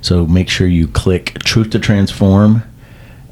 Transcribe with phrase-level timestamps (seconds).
[0.00, 2.62] So make sure you click Truth to Transform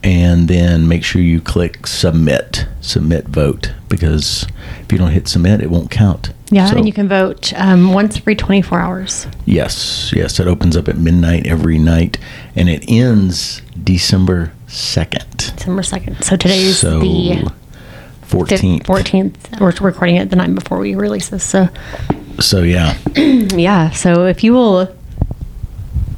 [0.02, 4.46] and then make sure you click Submit, Submit Vote, because
[4.82, 6.30] if you don't hit Submit, it won't count.
[6.50, 9.26] Yeah, So- and you can vote um, once every 24 hours.
[9.46, 12.18] Yes, yes, it opens up at midnight every night
[12.54, 15.56] and it ends December 2nd.
[15.56, 16.24] December 2nd.
[16.24, 17.48] So today's so the
[18.28, 18.82] 14th.
[18.82, 19.60] 14th.
[19.60, 21.44] We're recording it the night before we release this.
[21.44, 21.68] So,
[22.40, 23.90] So yeah, yeah.
[23.90, 24.92] So if you will,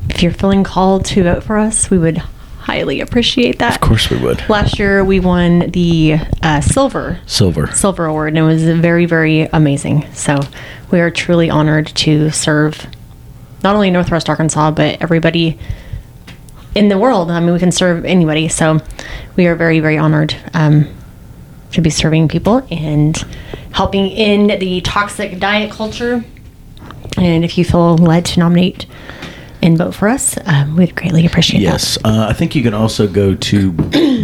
[0.09, 3.75] if you're feeling called to vote for us, we would highly appreciate that.
[3.75, 4.43] of course we would.
[4.49, 7.69] Last year we won the uh, silver Silver.
[7.73, 10.11] silver award and it was very very amazing.
[10.15, 10.41] So
[10.91, 12.87] we are truly honored to serve
[13.63, 15.59] not only Northwest Arkansas but everybody
[16.77, 17.31] in the world.
[17.31, 18.49] I mean, we can serve anybody.
[18.49, 18.81] So
[19.37, 20.87] we are very very honored um,
[21.73, 23.17] to be serving people and
[23.73, 26.25] helping in the toxic diet culture.
[27.19, 28.87] And if you feel led to nominate
[29.63, 31.65] and vote for us, um, we'd greatly appreciate it.
[31.65, 33.73] Yes, uh, I think you can also go to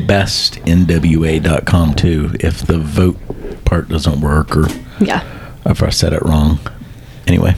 [0.06, 3.16] bestnwa.com too if the vote
[3.64, 4.68] part doesn't work or.
[5.00, 5.24] Yeah.
[5.64, 6.58] if I said it wrong.
[7.26, 7.54] Anyway,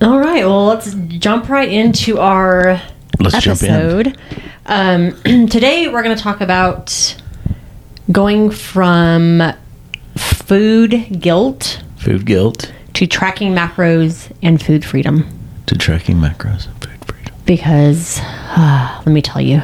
[0.00, 0.44] All right.
[0.46, 2.80] Well, let's jump right into our
[3.18, 3.70] Let's jump in.
[3.70, 4.18] episode.
[4.66, 5.12] Um,
[5.48, 7.16] today, we're going to talk about
[8.12, 9.42] going from
[10.16, 15.26] food guilt food guilt to tracking macros and food freedom.
[15.66, 17.34] to tracking macros and food freedom.
[17.44, 19.60] Because uh, let me tell you,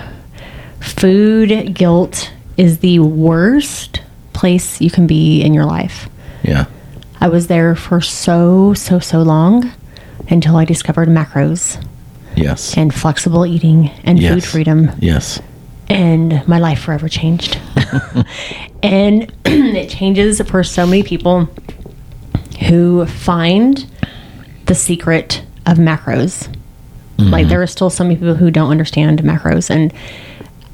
[0.80, 4.00] food guilt is the worst
[4.32, 6.08] place you can be in your life.
[6.42, 6.66] Yeah,
[7.20, 9.72] I was there for so, so, so long
[10.28, 11.82] until I discovered macros
[12.42, 14.34] yes, and flexible eating and yes.
[14.34, 14.90] food freedom.
[14.98, 15.40] Yes,
[15.88, 17.58] And my life forever changed.
[18.82, 21.48] and it changes for so many people
[22.68, 23.86] who find
[24.66, 26.48] the secret of macros.
[27.18, 27.50] Like, mm-hmm.
[27.50, 29.70] there are still so many people who don't understand macros.
[29.70, 29.92] And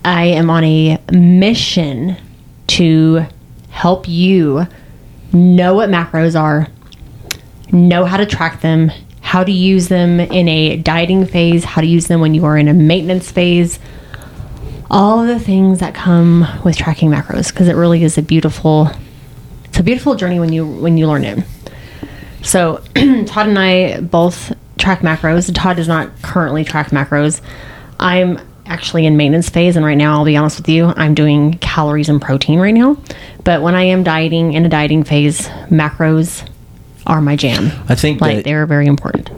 [0.04, 2.16] I am on a mission
[2.68, 3.26] to
[3.70, 4.66] help you
[5.32, 6.68] know what macros are,
[7.72, 8.90] know how to track them,
[9.28, 12.56] how to use them in a dieting phase, how to use them when you are
[12.56, 13.78] in a maintenance phase,
[14.90, 18.90] all the things that come with tracking macros because it really is a beautiful
[19.64, 21.44] it's a beautiful journey when you when you learn it.
[22.42, 22.78] So
[23.26, 25.54] Todd and I both track macros.
[25.54, 27.42] Todd does not currently track macros.
[28.00, 31.58] I'm actually in maintenance phase and right now I'll be honest with you, I'm doing
[31.58, 32.96] calories and protein right now.
[33.44, 36.48] But when I am dieting in a dieting phase, macros
[37.08, 37.72] are my jam.
[37.88, 39.31] I think Like that they're very important.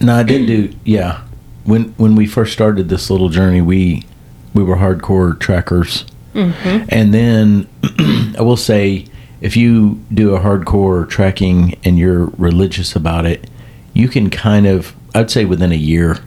[0.00, 0.72] No, I didn't do.
[0.84, 1.22] Yeah,
[1.64, 4.06] when when we first started this little journey, we
[4.54, 6.84] we were hardcore trackers, mm-hmm.
[6.88, 7.68] and then
[8.38, 9.06] I will say,
[9.40, 13.48] if you do a hardcore tracking and you're religious about it,
[13.92, 16.18] you can kind of, I'd say, within a year,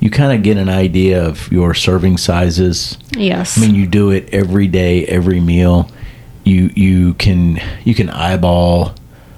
[0.00, 2.98] you kind of get an idea of your serving sizes.
[3.16, 3.58] Yes.
[3.58, 5.90] I mean, you do it every day, every meal.
[6.44, 8.94] You you can you can eyeball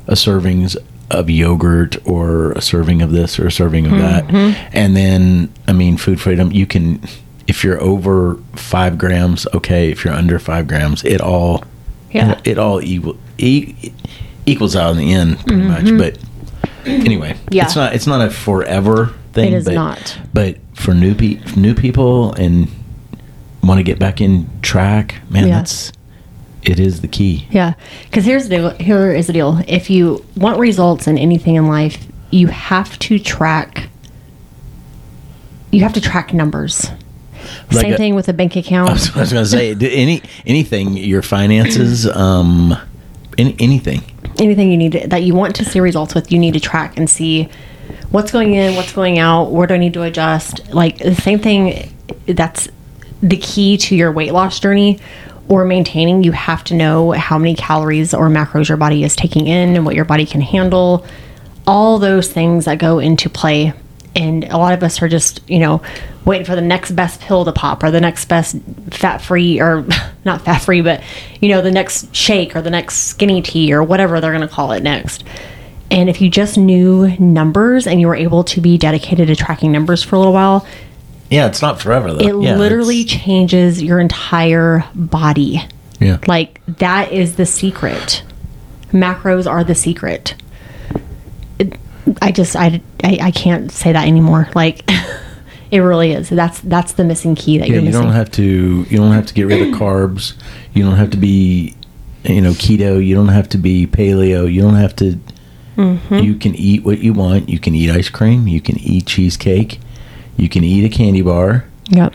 [0.09, 0.77] a servings
[1.11, 4.25] of yogurt or a serving of this or a serving of that,
[4.73, 6.51] and then I mean, food freedom.
[6.53, 7.01] You can
[7.47, 9.91] if you're over five grams, okay.
[9.91, 11.65] If you're under five grams, it all
[12.11, 12.39] Yeah.
[12.45, 13.75] it, all equal, e-
[14.45, 15.85] equals out in the end pretty much.
[15.97, 16.19] But
[16.85, 17.49] anyway, Mm-hmm.
[17.55, 17.65] Yeah.
[17.65, 19.53] it's not it's not a forever thing.
[19.53, 20.19] It is but, not.
[20.35, 22.69] But for new pe- new people and
[23.63, 25.57] want to get back in track, man, Yeah.
[25.59, 25.91] that's
[26.63, 27.47] it is the key.
[27.51, 27.75] Yeah,
[28.05, 28.71] because here's the deal.
[28.71, 29.63] Here is the deal.
[29.69, 33.89] If you want results in anything in life, you have to track.
[35.71, 36.91] You have to track numbers.
[37.71, 38.91] Like Same a- thing with a bank account.
[39.17, 42.77] I was going to say any anything your finances, um,
[43.37, 44.03] any, anything.
[44.39, 46.97] anything you need to, that you want to see results with, you need to track
[46.97, 47.49] and see
[48.11, 50.73] what's going in, what's going out, where do I need to adjust.
[50.73, 51.95] Like the same thing.
[52.27, 52.69] That's
[53.23, 55.01] the key to your weight loss journey
[55.49, 56.23] or maintaining.
[56.23, 59.85] You have to know how many calories or macros your body is taking in and
[59.85, 61.07] what your body can handle.
[61.67, 63.73] All those things that go into play.
[64.15, 65.83] And a lot of us are just, you know,
[66.25, 68.57] waiting for the next best pill to pop or the next best
[68.91, 69.87] fat free or
[70.25, 71.03] not fat free, but,
[71.41, 74.53] you know, the next shake or the next skinny tea or whatever they're going to
[74.53, 75.25] call it next.
[75.91, 79.73] And if you just knew numbers and you were able to be dedicated to tracking
[79.73, 80.67] numbers for a little while,
[81.31, 82.41] Yeah, it's not forever though.
[82.41, 85.63] it Yeah, literally it's- changes your entire body.
[86.01, 86.19] Yeah.
[86.27, 88.23] Like that is the secret.
[88.93, 90.35] Macros are the secret.
[91.59, 91.77] It,
[92.23, 94.49] I just I, I I can't say that anymore.
[94.55, 94.89] Like
[95.71, 96.29] it really is.
[96.31, 98.43] That's that's the missing key that Yeah, you're you don't have to.
[98.89, 100.35] You don't have to get rid of carbs.
[100.73, 101.75] You don't have to be,
[102.25, 103.05] you know, keto.
[103.05, 104.51] You don't have to be paleo.
[104.51, 105.19] You don't have to.
[105.77, 106.15] Mm-hmm.
[106.15, 107.49] You can eat what you want.
[107.49, 108.49] You can eat ice cream.
[108.49, 109.81] You can eat cheesecake.
[110.39, 111.65] You can eat a candy bar.
[111.91, 112.15] yep.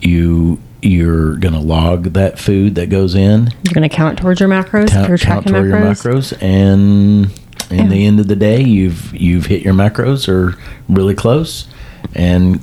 [0.00, 3.48] You you're gonna log that food that goes in.
[3.64, 4.88] You're gonna count towards your macros.
[4.88, 6.32] Count, you're count tracking toward your macros.
[6.42, 7.30] and
[7.70, 10.58] in the end of the day, you've you've hit your macros or
[10.88, 11.66] really close,
[12.14, 12.58] and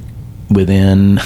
[0.49, 1.19] within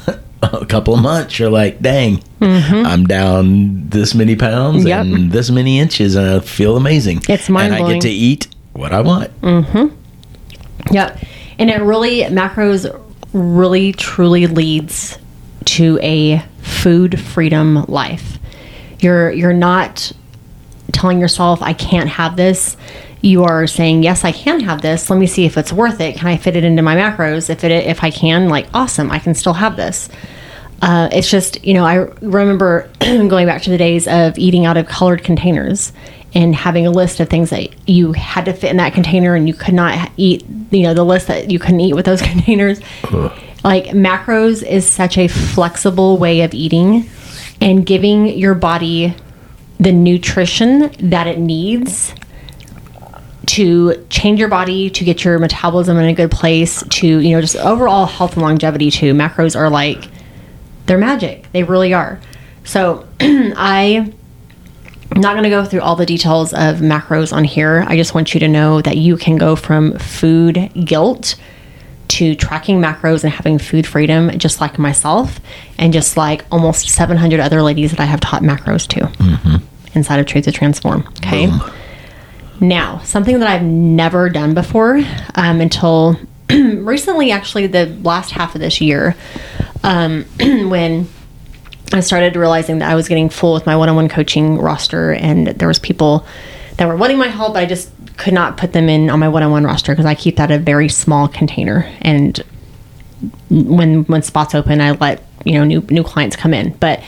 [0.42, 4.88] a couple of months, you're like, "Dang, I'm down this many pounds Mm-hmm.
[4.88, 5.06] Yep.
[5.06, 8.48] and this many inches, and I feel amazing." It's my and I get to eat
[8.72, 9.38] what I want.
[9.42, 10.94] Mm-hmm.
[10.94, 11.18] Yep.
[11.58, 12.86] And it really, macros
[13.32, 15.18] really truly leads
[15.64, 18.38] to a food freedom life.
[19.00, 20.12] You're you're not
[20.92, 22.76] telling yourself I can't have this.
[23.20, 25.10] You are saying yes, I can have this.
[25.10, 26.16] Let me see if it's worth it.
[26.16, 27.50] Can I fit it into my macros?
[27.50, 30.08] If it if I can, like awesome, I can still have this.
[30.80, 34.76] Uh, it's just you know I remember going back to the days of eating out
[34.76, 35.92] of colored containers
[36.34, 39.48] and having a list of things that you had to fit in that container and
[39.48, 42.80] you could not eat you know the list that you couldn't eat with those containers.
[43.64, 47.08] Like macros is such a flexible way of eating
[47.60, 49.14] and giving your body
[49.80, 52.14] the nutrition that it needs
[53.46, 57.40] to change your body to get your metabolism in a good place to you know
[57.40, 59.14] just overall health and longevity too.
[59.14, 60.08] Macros are like
[60.86, 61.50] they're magic.
[61.52, 62.20] They really are.
[62.64, 64.12] So i
[65.10, 67.84] I'm not going to go through all the details of macros on here.
[67.86, 71.36] I just want you to know that you can go from food guilt
[72.08, 75.40] to tracking macros and having food freedom, just like myself,
[75.78, 79.62] and just like almost 700 other ladies that I have taught macros to
[79.94, 81.06] inside of Truth to Transform.
[81.18, 81.50] Okay.
[82.60, 85.00] Now, something that I've never done before
[85.34, 86.18] um, until
[86.50, 89.14] recently, actually, the last half of this year,
[89.84, 91.08] um, when
[91.92, 95.68] I started realizing that I was getting full with my one-on-one coaching roster, and there
[95.68, 96.26] was people
[96.76, 99.28] that were wanting my help, but I just could not put them in on my
[99.28, 101.90] one-on-one roster because I keep that a very small container.
[102.00, 102.42] And
[103.50, 106.72] when when spots open, I let you know new new clients come in.
[106.74, 107.02] But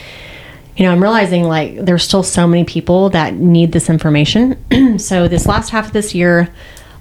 [0.75, 4.97] you know, I'm realizing like there's still so many people that need this information.
[4.97, 6.49] so this last half of this year,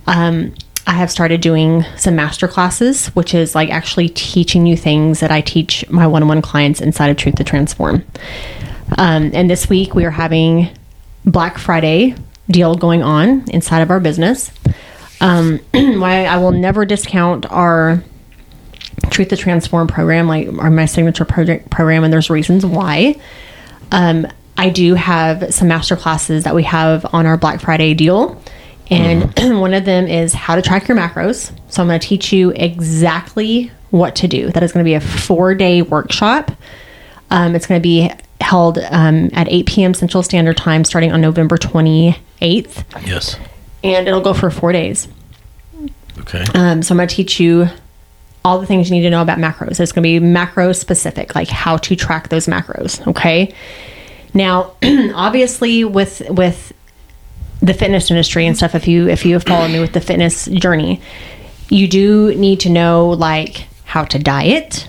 [0.07, 0.55] um,
[0.87, 5.31] I have started doing some master classes, which is like actually teaching you things that
[5.31, 8.05] I teach my one-on-one clients inside of Truth to Transform.
[8.99, 10.69] Um, and this week we are having
[11.25, 12.15] Black Friday
[12.49, 14.51] deal going on inside of our business.
[15.21, 18.03] Um, why I will never discount our
[19.11, 23.17] Truth to Transform program, like our my signature project program, and there's reasons why.
[23.93, 28.41] Um, I do have some master classes that we have on our Black Friday deal.
[28.91, 31.53] And one of them is how to track your macros.
[31.69, 34.51] So I'm going to teach you exactly what to do.
[34.51, 36.51] That is going to be a four day workshop.
[37.31, 39.95] Um, it's going to be held um, at 8 p.m.
[39.95, 42.85] Central Standard Time starting on November 28th.
[43.07, 43.37] Yes.
[43.85, 45.09] And it'll go for four days.
[46.19, 46.45] Okay.
[46.55, 47.69] Um, so I'm going to teach you
[48.45, 49.81] all the things you need to know about macros.
[49.81, 53.07] It's going to be macro specific, like how to track those macros.
[53.07, 53.55] Okay.
[54.35, 56.73] Now, obviously, with with
[57.61, 60.47] the fitness industry and stuff, if you if you have followed me with the fitness
[60.47, 61.01] journey,
[61.69, 64.89] you do need to know like how to diet.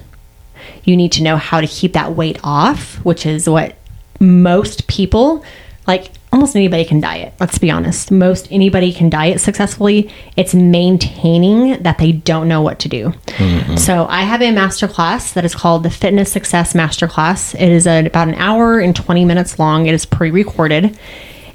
[0.83, 3.75] You need to know how to keep that weight off, which is what
[4.19, 5.43] most people
[5.87, 7.33] like almost anybody can diet.
[7.39, 8.11] Let's be honest.
[8.11, 10.09] Most anybody can diet successfully.
[10.37, 13.09] It's maintaining that they don't know what to do.
[13.09, 13.75] Mm-hmm.
[13.75, 17.53] So I have a master class that is called the Fitness Success Master Class.
[17.55, 19.87] It is a, about an hour and 20 minutes long.
[19.87, 20.97] It is pre-recorded.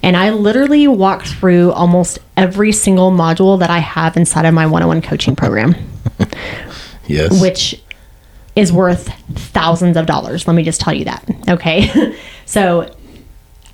[0.07, 4.65] And I literally walk through almost every single module that I have inside of my
[4.65, 5.75] one-on-one coaching program
[7.09, 7.43] Yes.
[7.43, 7.83] which
[8.55, 10.47] is worth thousands of dollars.
[10.47, 11.29] Let me just tell you that.
[11.49, 12.17] Okay.
[12.47, 12.95] so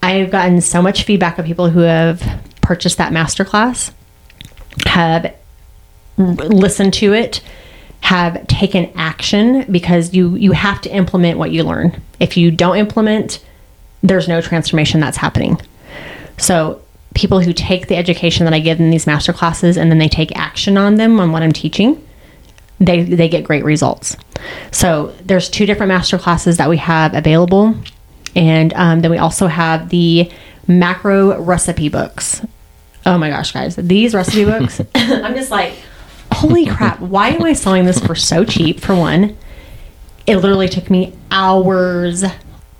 [0.03, 2.23] I've gotten so much feedback of people who have
[2.63, 3.93] purchased that masterclass,
[4.87, 5.35] have
[6.17, 7.43] listened to it,
[8.01, 12.01] have taken action because you you have to implement what you learn.
[12.21, 13.45] If you don't implement,
[14.03, 15.61] there's no transformation that's happening.
[16.43, 16.83] So
[17.15, 20.09] people who take the education that I give in these master classes and then they
[20.09, 22.05] take action on them on what I'm teaching,
[22.81, 24.17] they they get great results.
[24.73, 27.77] So there's two different master classes that we have available,
[28.35, 30.31] and um, then we also have the
[30.67, 32.45] macro recipe books.
[33.07, 34.81] Oh my gosh, guys, these recipe books!
[34.95, 35.75] I'm just like,
[36.33, 36.99] holy crap!
[36.99, 38.81] Why am I selling this for so cheap?
[38.81, 39.37] For one,
[40.27, 42.25] it literally took me hours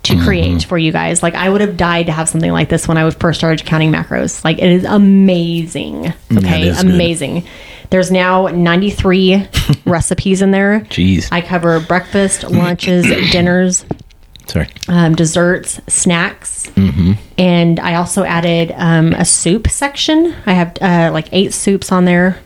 [0.03, 1.23] to create for you guys.
[1.23, 3.65] Like I would have died to have something like this when I was first started
[3.65, 4.43] counting macros.
[4.43, 6.13] Like it is amazing.
[6.35, 6.93] Okay, is good.
[6.93, 7.45] amazing.
[7.89, 9.47] There's now 93
[9.85, 10.81] recipes in there.
[10.89, 11.29] Jeez.
[11.31, 13.85] I cover breakfast, lunches, dinners,
[14.47, 14.67] Sorry.
[14.87, 16.69] um, desserts, snacks,
[17.37, 20.35] and I also added um, a soup section.
[20.45, 22.39] I have uh, like eight soups on there,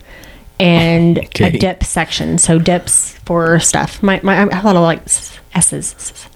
[0.60, 1.48] and Okay.
[1.48, 2.38] a dip section.
[2.38, 4.04] So dips for stuff.
[4.04, 5.02] My, my I have a lot of like
[5.56, 6.28] s's.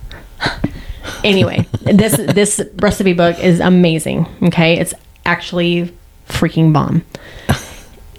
[1.24, 4.28] Anyway, this this recipe book is amazing.
[4.44, 4.94] Okay, it's
[5.26, 5.96] actually
[6.28, 7.04] freaking bomb,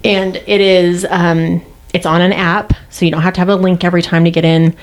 [0.05, 1.63] and it is um,
[1.93, 4.31] it's on an app, so you don't have to have a link every time to
[4.31, 4.75] get in.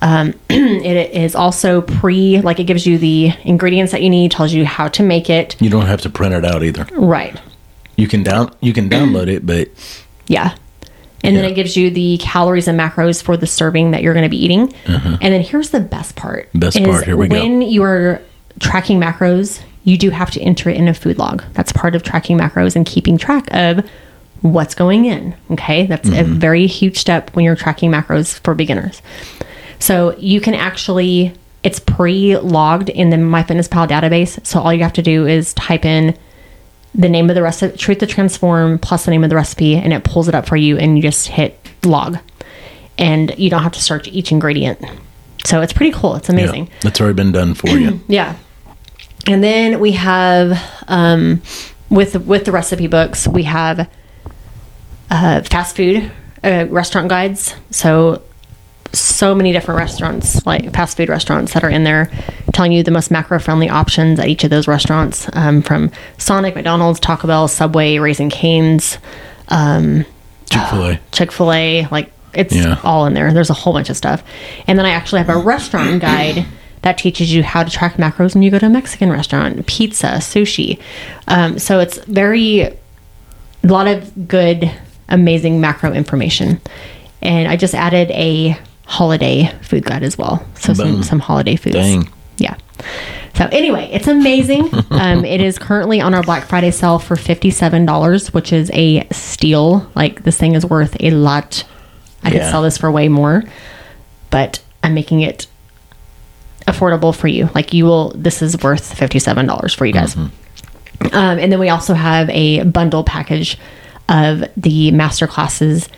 [0.00, 4.52] Um, it is also pre like it gives you the ingredients that you need, tells
[4.52, 5.60] you how to make it.
[5.60, 6.86] You don't have to print it out either.
[6.92, 7.40] Right.
[7.96, 9.68] You can down you can download it, but
[10.26, 10.56] Yeah.
[11.24, 14.24] And then it gives you the calories and macros for the serving that you're going
[14.24, 14.72] to be eating.
[14.86, 16.46] And then here's the best part.
[16.46, 16.58] Uh-huh.
[16.58, 17.38] Best part, here we go.
[17.40, 18.20] When you are
[18.60, 21.42] tracking macros, you do have to enter it in a food log.
[21.54, 23.88] That's part of tracking macros and keeping track of
[24.40, 25.34] what's going in.
[25.52, 25.86] Okay.
[25.86, 26.34] That's a Mm-hmm.
[26.34, 29.00] very huge step when you're tracking macros for beginners.
[29.78, 34.44] So you can actually, it's pre logged in the MyFitnessPal database.
[34.44, 36.16] So all you have to do is type in
[36.94, 39.92] the name of the recipe, Truth to Transform, plus the name of the recipe, and
[39.92, 42.18] it pulls it up for you, and you just hit log,
[42.98, 44.80] and you don't have to search each ingredient.
[45.44, 46.16] So it's pretty cool.
[46.16, 46.70] It's yeah, amazing.
[46.82, 48.00] that's already been done for you.
[48.08, 48.36] Yeah.
[49.26, 51.42] And then we have um,
[51.88, 53.88] with with the recipe books, we have
[55.10, 56.10] uh, fast food
[56.42, 57.54] uh, restaurant guides.
[57.70, 58.22] So
[58.92, 62.10] so many different restaurants, like fast food restaurants, that are in there,
[62.52, 66.54] telling you the most macro friendly options at each of those restaurants, um, from Sonic,
[66.54, 68.98] McDonald's, Taco Bell, Subway, Raising Cane's,
[69.48, 70.04] um,
[70.50, 71.00] Chick fil A.
[71.12, 72.78] Chick Fil A, like it's Yeah.
[72.82, 73.32] all in there.
[73.32, 74.22] There's a whole bunch of stuff,
[74.66, 76.44] and then I actually have a restaurant guide
[76.82, 80.06] that teaches you how to track macros when you go to a Mexican restaurant, pizza,
[80.18, 80.78] sushi.
[81.28, 82.76] Um, so it's very a
[83.62, 84.70] lot of good,
[85.08, 86.60] amazing macro information,
[87.22, 90.44] and I just added a holiday food guide as well.
[90.56, 91.02] So some Boom.
[91.02, 91.76] some holiday foods.
[91.76, 92.08] Dang.
[92.38, 92.56] Yeah.
[93.34, 94.68] So anyway, it's amazing.
[94.90, 99.06] um, it is currently on our Black Friday sale for fifty-seven dollars, which is a
[99.10, 99.90] steal.
[99.94, 101.64] Like this thing is worth a lot.
[102.22, 103.42] I could sell this for way more,
[104.30, 105.48] but I'm making it
[106.68, 107.48] affordable for you.
[107.54, 108.10] Like you will.
[108.10, 110.16] This is worth fifty-seven dollars for you guys.
[110.16, 110.30] Um,
[111.12, 113.58] and then we also have a bundle package
[114.08, 115.88] of the master classes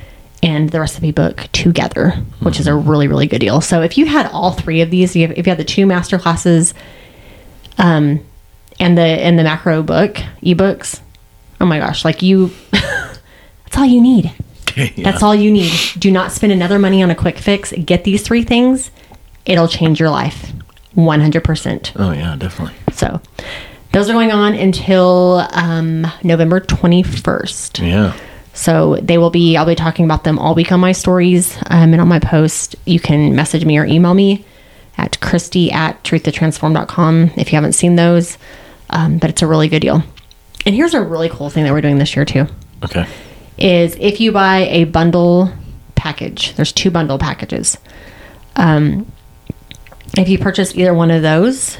[0.45, 2.11] and the recipe book together,
[2.41, 3.63] which is a really, really good deal.
[3.63, 5.87] So if you had all three of these, you have, if you had the two
[5.87, 6.75] master classes,
[7.79, 8.21] um,
[8.79, 11.01] and the and the macro book ebooks,
[11.61, 14.33] oh my gosh, like you, that's all you need.
[14.77, 15.05] Yeah.
[15.05, 15.71] That's all you need.
[16.01, 17.73] Do not spend another money on a quick fix.
[17.73, 18.91] Get these three things.
[19.47, 20.53] It'll change your life.
[20.97, 21.93] 100%.
[21.95, 22.75] Oh yeah, definitely.
[22.91, 23.21] So
[23.93, 27.87] those are going on until um, November 21st.
[27.89, 28.17] Yeah.
[28.55, 31.93] So they will be, I'll be talking about them all week on my stories um,
[31.93, 32.77] and on my post.
[32.87, 34.45] You can message me or email me
[34.97, 38.39] at Kristi at truthtotransform.com if you haven't seen those.
[38.91, 40.03] Um, but it's a really good deal.
[40.67, 42.47] And here's a really cool thing that we're doing this year too
[42.85, 43.07] Okay.
[43.59, 45.53] is if you buy a bundle
[45.97, 47.77] package, there's two bundle packages.
[48.57, 49.11] Um,
[50.17, 51.77] if you purchase either one of those,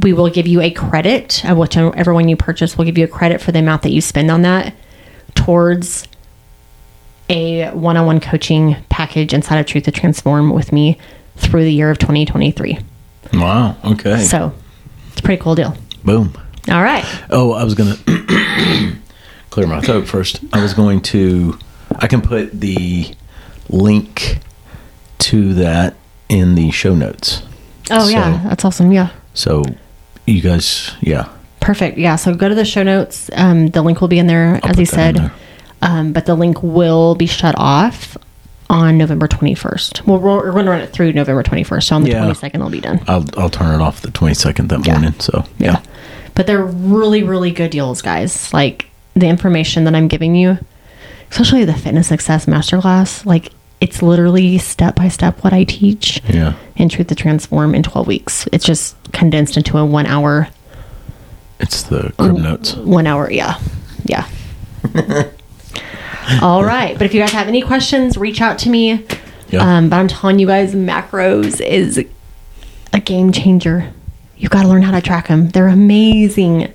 [0.00, 2.76] we will give you a credit of whichever one you purchase.
[2.76, 4.74] We'll give you a credit for the amount that you spend on that
[5.34, 6.06] towards
[7.28, 10.98] a one-on-one coaching package inside of Truth to Transform with me
[11.36, 12.78] through the year of 2023.
[13.34, 13.76] Wow.
[13.84, 14.18] Okay.
[14.24, 14.52] So
[15.10, 15.76] it's a pretty cool deal.
[16.04, 16.32] Boom.
[16.70, 17.04] All right.
[17.30, 17.96] Oh, I was gonna
[19.50, 20.40] clear my throat first.
[20.52, 21.58] I was going to.
[21.96, 23.14] I can put the
[23.68, 24.38] link
[25.18, 25.94] to that
[26.28, 27.42] in the show notes.
[27.90, 28.42] Oh, yeah.
[28.44, 28.92] That's awesome.
[28.92, 29.10] Yeah.
[29.32, 29.64] So
[30.26, 31.30] you guys, yeah,
[31.60, 31.98] Perfect.
[31.98, 32.16] Yeah.
[32.16, 33.30] So go to the show notes.
[33.34, 35.32] Um, the link will be in there, I'll as you put that in said.
[35.80, 35.90] There.
[35.90, 38.16] Um, but the link will be shut off
[38.70, 40.06] on November 21st.
[40.06, 41.82] Well, we're, we're going to run it through November 21st.
[41.84, 42.24] So on the Yeah.
[42.24, 43.00] 22nd, it'll be done.
[43.08, 44.98] I'll I'll turn it off the twenty second that Yeah.
[44.98, 45.18] morning.
[45.20, 45.80] So yeah.
[46.34, 48.52] But they're really, really good deals, guys.
[48.52, 50.58] Like the information that I'm giving you,
[51.30, 56.54] especially the fitness success masterclass, like it's literally step by step what I teach Yeah.
[56.76, 58.46] in Truth to Transform in 12 weeks.
[58.52, 60.48] It's just condensed into a one hour,
[61.60, 62.74] It's the crib notes.
[62.74, 63.30] one hour.
[63.30, 63.58] Yeah.
[64.04, 64.26] Yeah.
[66.42, 66.96] All right.
[66.96, 69.04] But if you guys have any questions, reach out to me.
[69.50, 69.78] Yeah.
[69.78, 72.04] Um, but I'm telling you guys, macros is
[72.92, 73.92] a game changer.
[74.36, 75.48] You've got to learn how to track them.
[75.48, 76.72] They're amazing.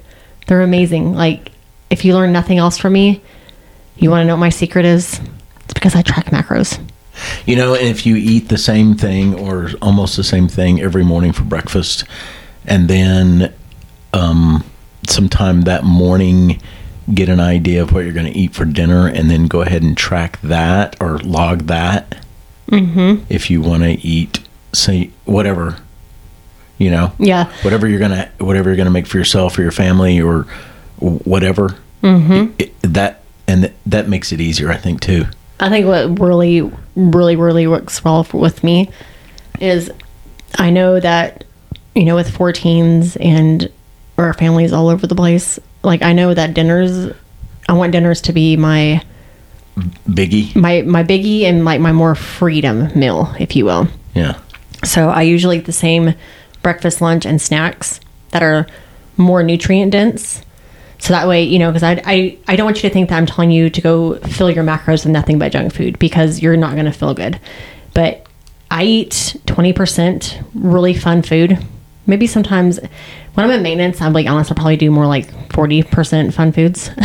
[0.47, 1.13] They're amazing.
[1.13, 1.51] Like,
[1.89, 3.21] if you learn nothing else from me,
[3.95, 5.19] you want to know what my secret is?
[5.63, 6.79] It's because I track macros.
[7.45, 11.03] You know, and if you eat the same thing or almost the same thing every
[11.03, 12.05] morning for breakfast,
[12.65, 13.53] and then
[14.13, 14.63] um,
[15.07, 16.61] sometime that morning
[17.13, 19.81] get an idea of what you're going to eat for dinner, and then go ahead
[19.81, 22.23] and track that or log that.
[22.69, 23.23] Mm-hmm.
[23.29, 24.39] If you want to eat,
[24.73, 25.77] say whatever,
[26.77, 27.51] you know, Yeah.
[27.61, 30.43] whatever you're gonna whatever you're gonna make for yourself or your family or
[30.99, 31.75] whatever.
[32.01, 32.91] Mm-hmm.
[32.91, 35.25] that and th- that makes it easier, I think, too.
[35.59, 38.89] I think what really, really, really works well for, with me
[39.61, 39.91] is
[40.57, 41.43] I know that,
[41.95, 43.69] you know, with four teens and
[44.17, 47.13] our families all over the place, like I know that dinners,
[47.67, 49.03] I want dinners to be my
[50.07, 53.87] Biggie, my my biggie and like my more freedom meal, if you will.
[54.13, 54.39] yeah.
[54.83, 56.13] So I usually eat the same
[56.61, 57.99] breakfast, lunch, and snacks
[58.31, 58.67] that are
[59.17, 60.43] more nutrient dense.
[60.99, 63.17] So that way, you know, because I, I, I don't want you to think that
[63.17, 66.55] I'm telling you to go fill your macros with nothing but junk food because you're
[66.55, 67.39] not going to feel good.
[67.93, 68.25] But
[68.71, 71.57] I eat 20% really fun food.
[72.05, 72.79] Maybe sometimes
[73.33, 76.89] when I'm in maintenance, I'm like, honest, I'll probably do more like 40% fun foods.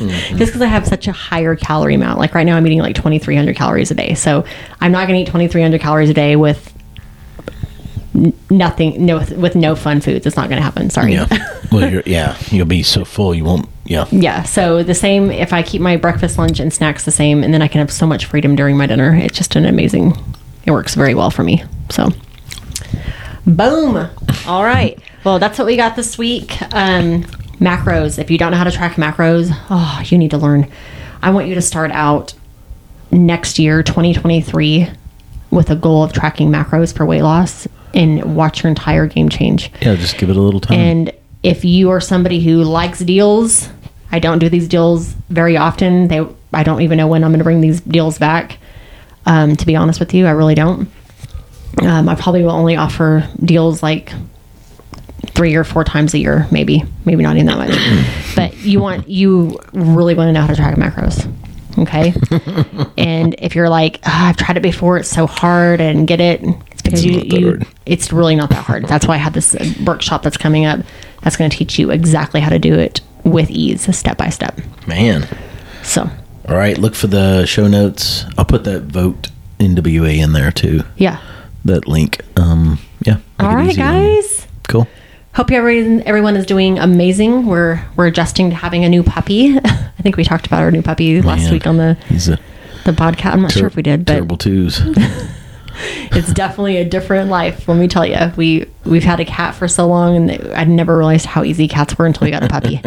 [0.00, 0.38] Mm-hmm.
[0.38, 2.18] Just because I have such a higher calorie amount.
[2.18, 4.14] Like right now, I'm eating like 2,300 calories a day.
[4.14, 4.46] So
[4.80, 6.72] I'm not going to eat 2,300 calories a day with
[8.50, 10.26] nothing, no, with no fun foods.
[10.26, 10.88] It's not going to happen.
[10.88, 11.12] Sorry.
[11.12, 11.26] Yeah.
[11.72, 13.68] well, you're, yeah, you'll be so full you won't.
[13.84, 14.06] Yeah.
[14.10, 14.42] Yeah.
[14.44, 17.60] So the same, if I keep my breakfast, lunch, and snacks the same, and then
[17.60, 20.16] I can have so much freedom during my dinner, it's just an amazing,
[20.64, 21.62] it works very well for me.
[21.90, 22.10] So,
[23.46, 24.08] boom.
[24.46, 24.98] All right.
[25.24, 26.60] Well, that's what we got this week.
[26.74, 27.24] Um,
[27.60, 28.18] macros.
[28.18, 30.70] If you don't know how to track macros, oh, you need to learn.
[31.22, 32.32] I want you to start out
[33.10, 34.88] next year, 2023,
[35.50, 39.70] with a goal of tracking macros for weight loss and watch your entire game change.
[39.82, 40.78] Yeah, just give it a little time.
[40.78, 43.68] And if you are somebody who likes deals,
[44.12, 46.08] I don't do these deals very often.
[46.08, 48.58] They I don't even know when I'm going to bring these deals back.
[49.26, 50.90] Um, to be honest with you, I really don't.
[51.82, 54.12] Um, I probably will only offer deals like
[55.34, 58.16] three or four times a year, maybe, maybe not even that much.
[58.36, 61.26] but you want you really want to know how to track macros,
[61.78, 62.12] okay?
[62.98, 66.42] and if you're like, "Ah, I've tried it before, it's so hard, and get it,
[66.72, 68.86] it's because you, you it's really not that hard.
[68.86, 70.80] That's why I have this uh, workshop that's coming up.
[71.22, 74.58] That's going to teach you exactly how to do it with ease, step by step.
[74.86, 75.28] Man.
[75.82, 76.08] So,
[76.48, 78.24] All right, look for the show notes.
[78.38, 80.82] I'll put that vote NWA in there too.
[80.96, 81.20] yeah.
[81.66, 82.22] That link.
[82.38, 83.18] Um, yeah.
[83.38, 84.46] All right, All it right, easy on guys.
[84.68, 84.88] Cool.
[85.34, 87.46] Hope everyone everyone is doing amazing.
[87.46, 89.56] We're we're adjusting to having a new puppy.
[89.64, 91.96] I think we talked about our new puppy last Man, week on the
[92.84, 93.32] the podcast.
[93.32, 94.80] I'm not sure if we did, but terrible twos.
[96.12, 97.68] it's definitely a different life.
[97.68, 100.96] Let me tell you, we we've had a cat for so long, and I never
[100.96, 102.82] realized how easy cats were until we got a puppy.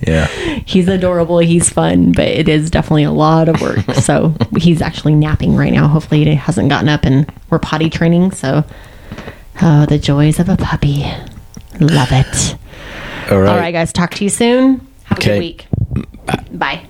[0.00, 0.26] yeah.
[0.66, 1.38] he's adorable.
[1.38, 3.78] He's fun, but it is definitely a lot of work.
[3.94, 5.86] So he's actually napping right now.
[5.88, 8.32] Hopefully, he hasn't gotten up, and we're potty training.
[8.32, 8.64] So,
[9.62, 11.02] oh, the joys of a puppy.
[11.80, 12.56] Love it.
[13.30, 13.50] All right.
[13.50, 13.92] All right, guys.
[13.92, 14.86] Talk to you soon.
[15.04, 15.30] Have a Okay.
[15.32, 15.66] good week.
[16.52, 16.86] Bye.